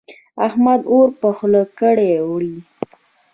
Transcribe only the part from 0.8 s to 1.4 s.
اور په